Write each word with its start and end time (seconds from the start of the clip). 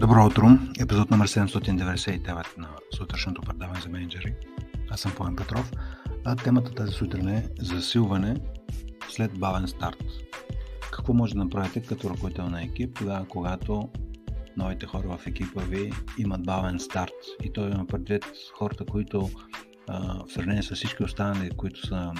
Добро 0.00 0.26
утро! 0.26 0.46
Епизод 0.80 1.10
номер 1.10 1.28
799 1.28 2.58
на 2.58 2.68
сутрешното 2.96 3.42
предаване 3.42 3.80
за 3.80 3.88
менеджери. 3.88 4.34
Аз 4.90 5.00
съм 5.00 5.12
Поем 5.16 5.36
Петров. 5.36 5.72
А 6.24 6.36
темата 6.36 6.74
тази 6.74 6.92
сутрин 6.92 7.28
е 7.28 7.48
засилване 7.58 8.36
след 9.08 9.38
бавен 9.38 9.68
старт. 9.68 10.04
Какво 10.92 11.12
може 11.12 11.34
да 11.34 11.38
направите 11.38 11.82
като 11.82 12.10
ръководител 12.10 12.48
на 12.48 12.62
екип, 12.62 12.98
тогава 12.98 13.26
когато 13.28 13.88
новите 14.56 14.86
хора 14.86 15.18
в 15.18 15.26
екипа 15.26 15.60
ви 15.60 15.92
имат 16.18 16.42
бавен 16.42 16.78
старт 16.80 17.14
и 17.42 17.52
той 17.52 17.70
има 17.70 17.86
предвид 17.86 18.24
хората, 18.58 18.84
които 18.86 19.30
в 19.90 20.32
сравнение 20.32 20.62
с 20.62 20.74
всички 20.74 21.02
останали, 21.02 21.50
които 21.50 21.86
са 21.86 22.12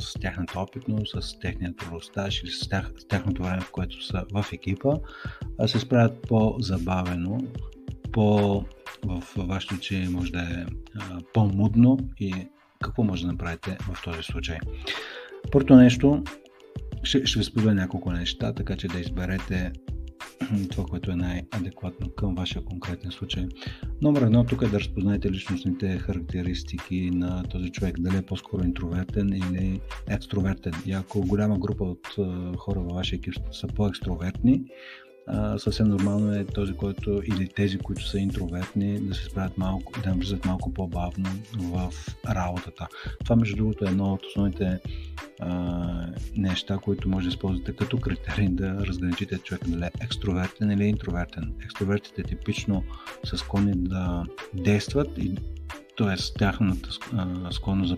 с 0.00 0.14
тяхната 0.20 0.60
опитност, 0.60 1.22
с 1.22 1.38
техният 1.38 1.76
трудостаж 1.76 2.42
или 2.42 2.50
с, 2.50 2.68
тях, 2.68 2.92
с 2.98 3.04
тяхното 3.08 3.42
време, 3.42 3.60
в 3.60 3.70
което 3.70 4.04
са 4.04 4.24
в 4.32 4.46
екипа, 4.52 4.94
се 5.66 5.80
справят 5.80 6.22
по-забавено, 6.28 7.38
по, 8.12 8.64
в 9.04 9.22
вашето 9.36 9.74
очи 9.74 10.08
може 10.10 10.32
да 10.32 10.40
е 10.40 10.66
по-мудно 11.34 11.98
и 12.20 12.34
какво 12.84 13.02
може 13.02 13.22
да 13.22 13.32
направите 13.32 13.78
в 13.80 14.02
този 14.04 14.22
случай. 14.22 14.58
Първото 15.52 15.76
нещо, 15.76 16.24
ще, 17.02 17.26
ще 17.26 17.38
ви 17.38 17.44
споделя 17.44 17.74
няколко 17.74 18.12
неща, 18.12 18.52
така 18.52 18.76
че 18.76 18.88
да 18.88 19.00
изберете 19.00 19.72
това, 20.70 20.84
което 20.84 21.10
е 21.10 21.16
най-адекватно 21.16 22.10
към 22.10 22.34
вашия 22.34 22.64
конкретен 22.64 23.10
случай. 23.10 23.46
Номер 24.02 24.22
едно 24.22 24.44
тук 24.44 24.62
е 24.62 24.66
да 24.66 24.80
разпознаете 24.80 25.30
личностните 25.30 25.98
характеристики 25.98 27.10
на 27.10 27.42
този 27.42 27.70
човек, 27.70 28.00
дали 28.00 28.16
е 28.16 28.22
по-скоро 28.22 28.64
интровертен 28.64 29.28
или 29.28 29.80
екстровертен. 30.08 30.72
И 30.86 30.92
ако 30.92 31.20
голяма 31.20 31.58
група 31.58 31.84
от 31.84 32.06
хора 32.56 32.80
във 32.80 32.94
вашия 32.94 33.16
екип 33.16 33.34
са 33.52 33.66
по-екстровертни, 33.66 34.64
съвсем 35.58 35.88
нормално 35.88 36.34
е 36.34 36.44
този, 36.44 36.72
който 36.72 37.22
или 37.24 37.48
тези, 37.48 37.78
които 37.78 38.08
са 38.08 38.18
интровертни, 38.18 39.00
да 39.00 39.14
се 39.14 39.24
справят 39.24 39.58
малко, 39.58 39.92
да 40.02 40.10
навлизат 40.10 40.44
малко 40.44 40.74
по-бавно 40.74 41.30
в 41.58 41.92
работата. 42.28 42.88
Това, 43.24 43.36
между 43.36 43.56
другото, 43.56 43.84
е 43.84 43.88
едно 43.88 44.12
от 44.12 44.26
основните 44.26 44.80
а, 45.40 46.06
неща, 46.36 46.78
които 46.78 47.08
може 47.08 47.24
да 47.24 47.28
използвате 47.28 47.76
като 47.76 48.00
критерий 48.00 48.48
да 48.48 48.86
разграничите 48.86 49.38
човек 49.38 49.68
дали 49.68 49.90
екстровертен 50.00 50.70
или 50.70 50.84
интровертен. 50.84 51.52
Екстровертите 51.64 52.22
типично 52.22 52.84
са 53.24 53.36
склонни 53.36 53.72
да 53.76 54.24
действат 54.54 55.18
т.е. 55.96 56.38
тяхната 56.38 56.88
склонност 57.50 57.88
за 57.88 57.96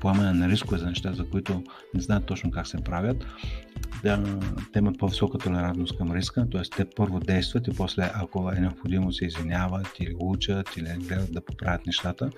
поемане 0.00 0.32
на 0.32 0.48
рискове 0.48 0.78
за 0.78 0.86
неща, 0.86 1.12
за 1.12 1.24
които 1.24 1.62
не 1.94 2.00
знаят 2.00 2.26
точно 2.26 2.50
как 2.50 2.66
се 2.66 2.76
правят, 2.76 3.26
да, 4.02 4.38
те 4.72 4.78
имат 4.78 4.98
по-висока 4.98 5.38
толерантност 5.38 5.98
към 5.98 6.12
риска, 6.12 6.46
т.е. 6.52 6.62
те 6.76 6.86
първо 6.96 7.20
действат 7.20 7.68
и 7.68 7.70
после, 7.76 8.10
ако 8.14 8.52
е 8.56 8.60
необходимо, 8.60 9.12
се 9.12 9.24
извиняват 9.24 9.88
или 10.00 10.14
учат 10.18 10.76
или 10.76 10.88
гледат 11.08 11.32
да 11.32 11.40
поправят 11.40 11.86
нещата, 11.86 12.30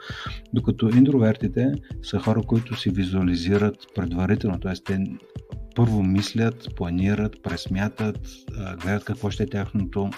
докато 0.53 0.89
интровертите 0.89 1.73
са 2.03 2.19
хора, 2.19 2.43
които 2.43 2.77
си 2.77 2.91
визуализират 2.91 3.77
предварително, 3.95 4.61
т.е. 4.61 4.75
те 4.75 5.05
първо 5.75 6.03
мислят, 6.03 6.69
планират, 6.77 7.43
пресмятат, 7.43 8.19
гледат 8.83 9.05
какво 9.05 9.31
ще 9.31 9.43
е 9.43 9.47
тяхното 9.47 10.11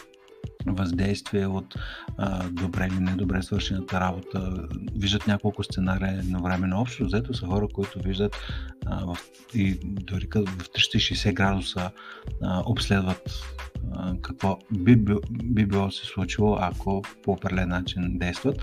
въздействие 0.67 1.47
от 1.47 1.75
а, 2.19 2.49
добре 2.49 2.89
или 2.93 3.01
недобре 3.01 3.43
свършената 3.43 4.01
работа, 4.01 4.69
виждат 4.97 5.27
няколко 5.27 5.65
сценария 5.65 6.19
едновременно. 6.19 6.81
Общо 6.81 7.05
взето 7.05 7.35
са 7.35 7.47
хора, 7.47 7.69
които 7.75 7.99
виждат 7.99 8.37
а, 8.87 9.07
в, 9.07 9.19
и 9.55 9.79
дори 9.83 10.27
в 10.35 10.69
360 10.69 11.35
градуса 11.35 11.91
а, 12.43 12.63
обследват 12.67 13.31
а, 13.93 14.15
какво 14.23 14.59
би, 14.73 14.97
би, 14.97 15.15
би 15.31 15.67
било 15.67 15.91
се 15.91 16.07
случило, 16.07 16.57
ако 16.61 17.03
по 17.23 17.33
определен 17.33 17.69
начин 17.69 18.19
действат. 18.19 18.63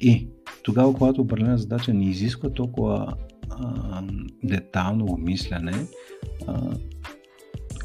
И 0.00 0.28
тогава, 0.62 0.94
когато 0.94 1.20
определена 1.20 1.58
задача 1.58 1.94
не 1.94 2.04
изисква 2.04 2.50
толкова 2.50 3.14
детално 4.44 5.04
обмисляне, 5.04 5.86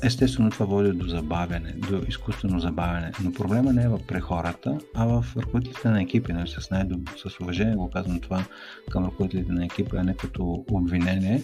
Естествено 0.04 0.50
това 0.50 0.66
води 0.66 0.92
до 0.92 1.08
забавяне, 1.08 1.74
до 1.90 2.02
изкуствено 2.08 2.60
забавяне, 2.60 3.12
но 3.24 3.34
проблема 3.34 3.74
не 3.74 3.84
е 3.84 3.88
в 3.88 4.00
прехората, 4.08 4.78
а 4.96 5.06
в 5.06 5.26
ръководителите 5.38 5.90
на 5.90 6.02
екипи. 6.02 6.34
Нали, 6.34 6.48
с, 6.48 6.70
най- 6.72 6.88
с 7.18 7.40
уважение 7.40 7.76
го 7.76 7.90
казвам 7.90 8.20
това 8.20 8.46
към 8.92 9.06
ръководителите 9.06 9.52
на 9.52 9.66
екипи, 9.66 9.98
а 9.98 10.04
не 10.04 10.16
като 10.16 10.66
обвинение. 10.72 11.44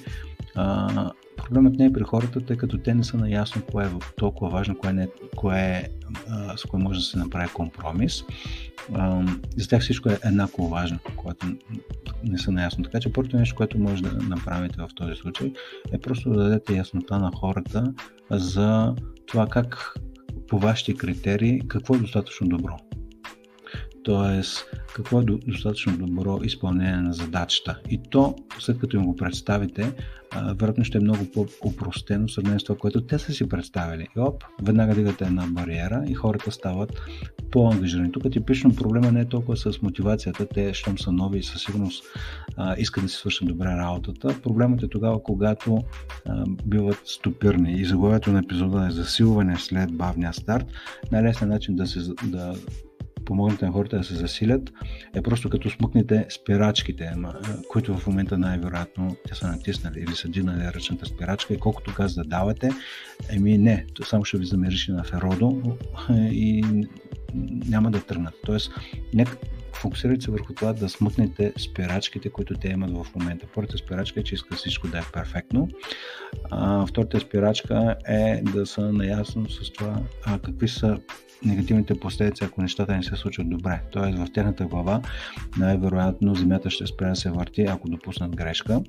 А, 0.55 1.11
проблемът 1.37 1.75
не 1.75 1.85
е 1.85 1.93
при 1.93 2.03
хората, 2.03 2.41
тъй 2.41 2.57
като 2.57 2.77
те 2.77 2.93
не 2.93 3.03
са 3.03 3.17
наясно 3.17 3.61
кое 3.71 3.85
е 3.85 3.89
толкова 4.17 4.51
важно, 4.51 4.77
кое, 4.77 4.93
не, 4.93 5.07
кое 5.35 5.87
а, 6.29 6.57
с 6.57 6.63
кое 6.63 6.79
може 6.79 6.99
да 6.99 7.05
се 7.05 7.17
направи 7.17 7.49
компромис. 7.53 8.23
А, 8.93 9.25
за 9.57 9.67
тях 9.67 9.81
всичко 9.81 10.09
е 10.09 10.19
еднакво 10.23 10.67
важно, 10.67 10.99
когато 11.15 11.47
не 12.23 12.37
са 12.37 12.51
наясно. 12.51 12.83
Така 12.83 12.99
че 12.99 13.13
първото 13.13 13.37
нещо, 13.37 13.55
което 13.55 13.79
може 13.79 14.03
да 14.03 14.11
направите 14.11 14.77
в 14.77 14.89
този 14.95 15.15
случай 15.15 15.53
е 15.91 15.97
просто 15.97 16.29
да 16.29 16.43
дадете 16.43 16.75
яснота 16.75 17.19
на 17.19 17.31
хората 17.35 17.93
за 18.31 18.95
това 19.25 19.47
как 19.47 19.93
по 20.47 20.59
вашите 20.59 20.93
критерии 20.93 21.61
какво 21.67 21.95
е 21.95 21.99
достатъчно 21.99 22.47
добро. 22.47 22.77
Тоест, 24.05 24.65
какво 24.95 25.21
е 25.21 25.23
достатъчно 25.23 25.97
добро 25.97 26.39
изпълнение 26.43 26.97
на 26.97 27.13
задачата. 27.13 27.79
И 27.89 27.99
то, 28.09 28.35
след 28.59 28.79
като 28.79 28.97
им 28.97 29.05
го 29.05 29.15
представите, 29.15 29.93
вероятно 30.55 30.83
ще 30.83 30.97
е 30.97 31.01
много 31.01 31.25
по-упростено 31.33 32.27
в 32.27 32.31
сравнение 32.31 32.59
с 32.59 32.63
това, 32.63 32.77
което 32.77 33.01
те 33.01 33.19
са 33.19 33.33
си 33.33 33.49
представили. 33.49 34.07
И 34.17 34.19
оп, 34.19 34.43
веднага 34.63 34.95
дигате 34.95 35.23
една 35.23 35.47
бариера 35.47 36.03
и 36.07 36.13
хората 36.13 36.51
стават 36.51 37.01
по-ангажирани. 37.51 38.11
Тук 38.11 38.31
типично 38.31 38.75
проблема 38.75 39.11
не 39.11 39.21
е 39.21 39.25
толкова 39.25 39.57
с 39.57 39.81
мотивацията, 39.81 40.45
те, 40.45 40.73
щом 40.73 40.97
са 40.97 41.11
нови 41.11 41.39
и 41.39 41.43
със 41.43 41.61
сигурност 41.61 42.03
искат 42.77 43.03
да 43.03 43.09
си 43.09 43.17
свършат 43.17 43.47
добре 43.47 43.65
работата. 43.65 44.41
Проблемът 44.43 44.83
е 44.83 44.87
тогава, 44.87 45.23
когато 45.23 45.83
биват 46.65 47.01
стопирни. 47.05 47.81
И 47.81 47.85
заглавието 47.85 48.31
на 48.31 48.39
епизода 48.39 48.87
е 48.87 48.91
засилване 48.91 49.55
след 49.57 49.91
бавния 49.91 50.33
старт. 50.33 50.65
Най-лесният 51.11 51.53
начин 51.53 51.75
да 51.75 51.87
се 51.87 51.99
да 52.23 52.55
помогнете 53.25 53.65
на 53.65 53.71
хората 53.71 53.97
да 53.97 54.03
се 54.03 54.15
засилят, 54.15 54.71
е 55.13 55.21
просто 55.21 55.49
като 55.49 55.69
смъкнете 55.69 56.25
спирачките, 56.29 57.13
които 57.69 57.97
в 57.97 58.07
момента 58.07 58.37
най-вероятно 58.37 59.15
те 59.27 59.35
са 59.35 59.47
натиснали 59.47 59.99
или 59.99 60.15
са 60.15 60.27
дигнали 60.27 60.73
ръчната 60.73 61.05
спирачка 61.05 61.53
и 61.53 61.59
колкото 61.59 61.93
газ 61.97 62.15
да 62.15 62.23
давате, 62.23 62.71
еми 63.29 63.57
не, 63.57 63.85
то 63.93 64.03
само 64.03 64.25
ще 64.25 64.37
ви 64.37 64.45
замериш 64.45 64.87
на 64.87 65.03
феродо 65.03 65.77
и 66.19 66.63
няма 67.67 67.91
да 67.91 68.01
тръгнат. 68.01 68.33
Тоест, 68.45 68.71
нека 69.13 69.37
фокусирайте 69.75 70.21
се 70.21 70.31
върху 70.31 70.53
това 70.53 70.73
да 70.73 70.89
смъкнете 70.89 71.53
спирачките, 71.57 72.29
които 72.29 72.53
те 72.53 72.67
имат 72.67 72.91
в 72.91 73.15
момента. 73.15 73.47
Първата 73.55 73.77
спирачка 73.77 74.19
е, 74.19 74.23
че 74.23 74.35
иска 74.35 74.55
всичко 74.55 74.87
да 74.87 74.97
е 74.97 75.01
перфектно. 75.13 75.67
А, 76.51 76.85
втората 76.85 77.19
спирачка 77.19 77.95
е 78.07 78.41
да 78.41 78.65
са 78.65 78.93
наясно 78.93 79.49
с 79.49 79.73
това 79.73 80.01
а, 80.25 80.39
какви 80.39 80.67
са 80.67 80.97
негативните 81.45 81.99
последици, 81.99 82.43
ако 82.43 82.61
нещата 82.61 82.95
не 82.95 83.03
се 83.03 83.15
случат 83.15 83.49
добре. 83.49 83.81
Тоест 83.91 84.17
в 84.17 84.27
тяхната 84.33 84.65
глава 84.65 85.01
най-вероятно 85.57 86.35
земята 86.35 86.69
ще 86.69 86.87
спре 86.87 87.09
да 87.09 87.15
се 87.15 87.29
върти, 87.29 87.61
ако 87.61 87.89
допуснат 87.89 88.35
грешка. 88.35 88.81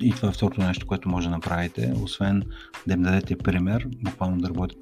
И 0.00 0.10
това 0.10 0.28
е 0.28 0.32
второто 0.32 0.60
нещо, 0.60 0.86
което 0.86 1.08
може 1.08 1.28
да 1.28 1.34
направите, 1.34 1.92
освен 2.02 2.42
да 2.86 2.94
им 2.94 3.02
дадете 3.02 3.38
пример, 3.38 3.88
буквално 4.04 4.38
да 4.38 4.48
работите 4.48 4.80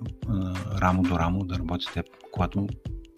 рамо 0.80 1.02
до 1.02 1.18
рамо, 1.18 1.44
да 1.44 1.58
работите, 1.58 2.02
когато 2.32 2.66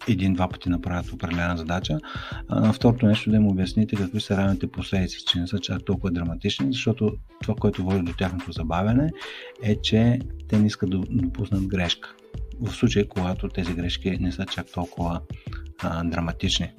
един-два 0.07 0.49
пъти 0.49 0.69
направят 0.69 1.11
определена 1.11 1.57
задача. 1.57 1.99
А, 2.47 2.73
второто 2.73 3.05
нещо 3.05 3.29
да 3.29 3.35
им 3.35 3.47
обясните 3.47 3.95
какви 3.95 4.21
са 4.21 4.37
равните 4.37 4.67
последици, 4.67 5.25
че 5.25 5.39
не 5.39 5.47
са 5.47 5.59
чак 5.59 5.85
толкова 5.85 6.11
драматични, 6.11 6.73
защото 6.73 7.13
това, 7.41 7.55
което 7.55 7.83
води 7.83 8.01
до 8.01 8.13
тяхното 8.13 8.51
забавяне 8.51 9.09
е, 9.63 9.75
че 9.81 10.19
те 10.49 10.59
не 10.59 10.67
искат 10.67 10.89
да 10.89 10.97
допуснат 11.09 11.67
грешка 11.67 12.15
в 12.61 12.71
случай, 12.71 13.07
когато 13.07 13.49
тези 13.49 13.73
грешки 13.73 14.17
не 14.19 14.31
са 14.31 14.45
чак 14.45 14.71
толкова 14.71 15.21
а, 15.83 16.03
драматични. 16.03 16.71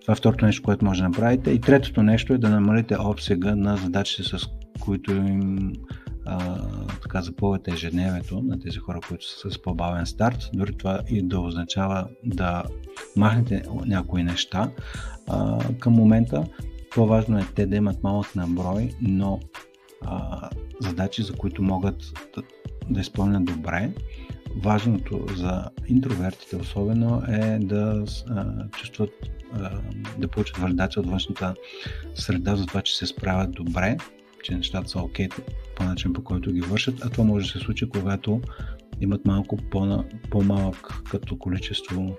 Това 0.00 0.12
е 0.12 0.16
второто 0.16 0.44
нещо, 0.44 0.62
което 0.62 0.84
може 0.84 1.02
да 1.02 1.08
направите. 1.08 1.50
И 1.50 1.60
третото 1.60 2.02
нещо 2.02 2.34
е 2.34 2.38
да 2.38 2.48
намалите 2.48 2.96
обсега 2.98 3.56
на 3.56 3.76
задачите, 3.76 4.22
с 4.22 4.48
които 4.80 5.12
им 5.12 5.72
а, 6.28 6.58
така 7.02 7.22
запълвате 7.22 7.70
ежедневието 7.70 8.42
на 8.42 8.60
тези 8.60 8.78
хора, 8.78 9.00
които 9.08 9.28
са 9.28 9.50
с 9.50 9.62
по-бавен 9.62 10.06
старт. 10.06 10.50
Дори 10.54 10.76
това 10.76 11.00
и 11.08 11.22
да 11.22 11.40
означава 11.40 12.08
да 12.24 12.62
махнете 13.16 13.62
някои 13.86 14.22
неща. 14.22 14.70
А, 15.26 15.58
към 15.78 15.92
момента 15.92 16.44
по-важно 16.94 17.38
е 17.38 17.46
те 17.54 17.66
да 17.66 17.76
имат 17.76 18.02
малък 18.02 18.34
наброй, 18.36 18.90
но 19.00 19.40
а, 20.02 20.48
задачи, 20.80 21.22
за 21.22 21.32
които 21.32 21.62
могат 21.62 21.96
да, 22.34 22.42
да 22.90 23.00
изпълнят 23.00 23.44
добре 23.44 23.90
важното 24.56 25.26
за 25.36 25.70
интровертите 25.86 26.56
особено 26.56 27.22
е 27.28 27.58
да 27.58 28.04
а, 28.30 28.68
чувстват, 28.68 29.10
а, 29.52 29.70
да 30.18 30.28
получат 30.28 30.56
валидация 30.56 31.00
от 31.00 31.10
външната 31.10 31.54
среда 32.14 32.56
за 32.56 32.66
това, 32.66 32.82
че 32.82 32.96
се 32.96 33.06
справят 33.06 33.52
добре, 33.52 33.96
че 34.42 34.54
нещата 34.54 34.88
са 34.88 34.98
окей 34.98 35.28
okay, 35.28 35.42
по 35.76 35.84
начин 35.84 36.12
по 36.12 36.24
който 36.24 36.52
ги 36.52 36.60
вършат, 36.60 37.04
а 37.04 37.10
това 37.10 37.24
може 37.24 37.46
да 37.46 37.52
се 37.52 37.58
случи, 37.58 37.88
когато 37.88 38.40
имат 39.00 39.26
малко 39.26 39.56
по- 39.56 40.04
по-малък 40.30 41.02
като 41.10 41.38
количество, 41.38 42.16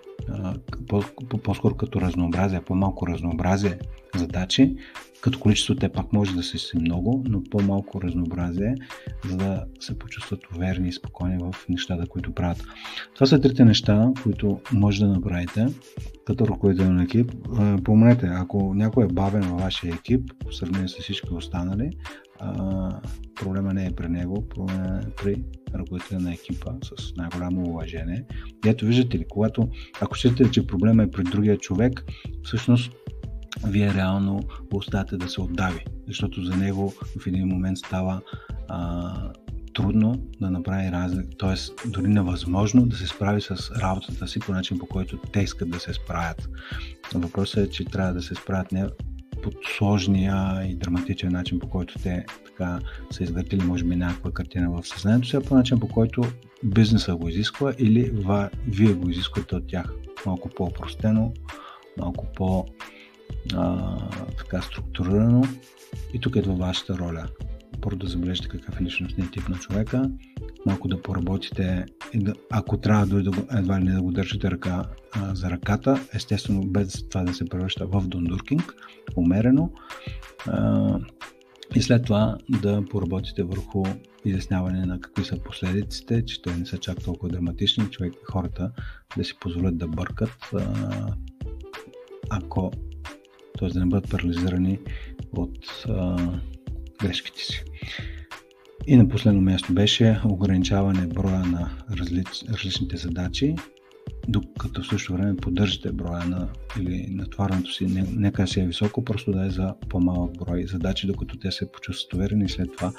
по-скоро 1.44 1.76
като 1.76 2.02
разнообразие, 2.02 2.62
по-малко 2.62 3.08
разнообразие 3.08 3.80
задачи, 4.16 4.76
като 5.22 5.40
количество 5.40 5.76
те 5.76 5.90
пак 5.90 6.14
може 6.14 6.36
да 6.36 6.44
се 6.44 6.58
си 6.58 6.78
много, 6.78 7.24
но 7.28 7.44
по-малко 7.44 8.02
разнообразие, 8.02 8.76
за 9.26 9.38
да 9.38 9.66
се 9.80 10.00
почувстват 10.00 10.40
уверени 10.56 10.90
и 10.90 10.94
спокойни 10.94 11.38
в 11.38 11.56
нещата, 11.70 12.08
които 12.08 12.34
правят. 12.34 12.64
Това 13.16 13.28
са 13.28 13.42
трите 13.42 13.66
неща, 13.66 14.12
които 14.24 14.60
може 14.74 15.00
да 15.00 15.12
направите 15.12 15.68
като 16.26 16.48
ръководител 16.48 16.94
на 16.94 17.04
екип. 17.04 17.32
Помнете, 17.84 18.30
ако 18.32 18.74
някой 18.74 19.06
е 19.06 19.08
бавен 19.08 19.42
във 19.42 19.62
вашия 19.62 19.94
екип, 19.94 20.34
в 20.50 20.56
сравнение 20.56 20.88
с 20.88 20.98
всички 20.98 21.34
останали, 21.34 21.92
проблема 23.36 23.74
не 23.74 23.86
е 23.86 23.92
при 23.92 24.08
него, 24.08 24.50
проблема 24.50 25.02
е 25.04 25.10
при 25.24 25.44
ръководителя 25.76 26.20
на 26.20 26.34
екипа 26.34 26.72
с 26.84 27.16
най-голямо 27.16 27.70
уважение. 27.70 28.26
И 28.66 28.70
ето 28.70 28.86
виждате 28.86 29.20
ли, 29.20 29.26
когато, 29.30 29.70
ако 30.02 30.18
считате, 30.18 30.52
че 30.52 30.68
проблема 30.68 31.04
е 31.04 31.12
при 31.12 31.24
другия 31.24 31.58
човек, 31.58 32.04
всъщност 32.44 32.92
вие 33.68 33.94
реално 33.94 34.40
го 34.72 34.78
оставяте 34.78 35.18
да 35.18 35.30
се 35.30 35.42
отдави, 35.42 35.86
защото 36.08 36.44
за 36.44 36.56
него 36.56 36.94
в 37.20 37.28
един 37.28 37.48
момент 37.48 37.78
става 37.78 38.22
а, 38.68 39.14
трудно 39.74 40.22
да 40.42 40.52
направи 40.52 40.92
разлика, 40.92 41.38
т.е. 41.40 41.90
дори 41.90 42.08
невъзможно 42.08 42.86
да 42.86 42.96
се 42.96 43.08
справи 43.08 43.42
с 43.42 43.72
работата 43.82 44.28
си 44.28 44.40
по 44.40 44.52
начин, 44.52 44.80
по 44.80 44.86
който 44.86 45.18
те 45.18 45.40
искат 45.40 45.70
да 45.70 45.80
се 45.80 45.94
справят. 45.94 46.50
Въпросът 47.14 47.68
е, 47.68 47.70
че 47.70 47.86
трябва 47.86 48.14
да 48.14 48.22
се 48.22 48.36
справят 48.36 48.72
не 48.72 48.88
под 49.44 49.54
сложния 49.78 50.68
и 50.70 50.76
драматичен 50.76 51.32
начин, 51.32 51.60
по 51.60 51.70
който 51.70 52.00
те 52.04 52.26
така 52.46 52.80
са 53.12 53.24
изградили, 53.24 53.64
може 53.64 53.84
би, 53.84 53.96
някаква 53.96 54.32
картина 54.32 54.72
в 54.72 54.88
съзнанието 54.88 55.28
си, 55.28 55.36
а 55.36 55.42
по 55.42 55.56
начин, 55.56 55.80
по 55.80 55.88
който 55.88 56.24
бизнеса 56.64 57.16
го 57.16 57.30
изисква 57.30 57.74
или 57.80 58.12
вие 58.68 58.94
го 58.94 59.10
изисквате 59.10 59.56
от 59.56 59.68
тях. 59.68 59.94
Малко 60.26 60.50
по-простено, 60.50 61.34
малко 61.98 62.26
по- 62.36 62.66
а, 63.56 63.96
така 64.38 64.62
структурирано. 64.62 65.44
И 66.14 66.20
тук 66.20 66.36
идва 66.36 66.54
вашата 66.54 66.98
роля. 66.98 67.26
Първо 67.82 67.98
да 67.98 68.08
забележите 68.08 68.48
какъв 68.48 68.82
е 68.82 68.84
личностният 68.84 69.32
тип 69.32 69.50
на 69.50 69.56
човека, 69.56 70.12
малко 70.66 70.88
да 70.88 71.02
поработите, 71.02 71.86
и 72.14 72.20
да, 72.20 72.34
ако 72.52 72.78
трябва 72.78 73.06
дори 73.06 73.24
да 73.24 73.32
едва 73.58 73.80
ли 73.80 73.84
не 73.84 73.92
да 73.92 74.02
го 74.02 74.12
държите 74.12 74.52
ръка 74.52 74.86
а, 75.12 75.36
за 75.36 75.50
ръката, 75.50 76.08
естествено 76.14 76.62
без 76.68 77.10
това 77.10 77.24
да 77.24 77.34
се 77.34 77.46
превръща 77.46 77.86
в 77.86 78.08
дондуркинг, 78.08 78.74
умерено. 79.16 79.72
А, 80.48 81.00
и 81.76 81.82
след 81.82 82.04
това 82.04 82.38
да 82.50 82.84
поработите 82.90 83.44
върху 83.44 83.84
изясняване 84.26 84.86
на 84.86 85.02
какви 85.02 85.26
са 85.26 85.40
последиците, 85.44 86.26
че 86.26 86.42
те 86.42 86.56
не 86.56 86.66
са 86.66 86.78
чак 86.78 87.04
толкова 87.04 87.30
драматични, 87.30 87.90
човек, 87.90 88.14
хората 88.32 88.72
да 89.18 89.24
си 89.24 89.34
позволят 89.40 89.78
да 89.78 89.88
бъркат, 89.88 90.50
а, 90.54 90.66
ако 92.30 92.72
т.е. 93.60 93.70
да 93.70 93.80
не 93.80 93.86
бъдат 93.86 94.10
парализирани 94.10 94.80
от 95.34 95.86
а, 95.90 96.18
грешките 97.00 97.44
си. 97.44 97.64
И 98.88 98.98
на 98.98 99.10
последно 99.10 99.42
място 99.42 99.74
беше 99.74 100.22
ограничаване 100.26 101.08
броя 101.08 101.40
на 101.40 101.70
различ, 101.98 102.28
различните 102.52 102.98
задачи, 102.98 103.56
докато 104.28 104.82
в 104.82 104.88
същото 104.88 105.14
време 105.14 105.36
поддържате 105.36 105.92
броя 105.92 106.26
на 106.26 106.50
или 106.80 107.08
натварването 107.10 107.72
си, 107.72 107.86
не, 107.86 108.06
нека 108.12 108.48
си 108.48 108.60
е 108.60 108.66
високо, 108.66 109.06
просто 109.06 109.32
да 109.32 109.46
е 109.46 109.50
за 109.50 109.76
по-малък 109.90 110.38
брой 110.38 110.66
задачи, 110.68 111.08
докато 111.08 111.38
те 111.38 111.52
се 111.52 111.72
почувстват 111.72 112.14
уверени 112.14 112.46
и 112.46 112.50
след 112.50 112.76
това 112.78 112.92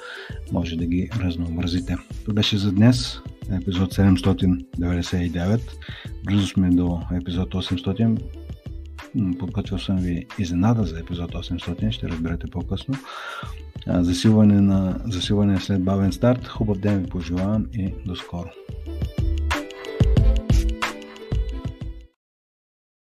може 0.51 0.75
да 0.75 0.85
ги 0.85 1.09
разнообразите. 1.19 1.97
Това 2.21 2.33
беше 2.33 2.57
за 2.57 2.71
днес, 2.71 3.19
епизод 3.51 3.93
799. 3.93 5.61
Близо 6.25 6.47
сме 6.47 6.69
до 6.69 7.01
епизод 7.13 7.53
800 7.53 8.19
подготвил 9.39 9.79
съм 9.79 9.97
ви 9.97 10.25
изненада 10.39 10.83
за 10.83 10.99
епизод 10.99 11.31
800, 11.31 11.91
ще 11.91 12.09
разберете 12.09 12.47
по-късно. 12.47 12.95
Засилване, 13.87 14.61
на, 14.61 15.01
засилване 15.05 15.59
след 15.59 15.83
бавен 15.83 16.11
старт. 16.11 16.47
Хубав 16.47 16.77
ден 16.77 16.99
ви 16.99 17.09
пожелавам 17.09 17.67
и 17.73 17.93
до 18.05 18.15
скоро. 18.15 18.49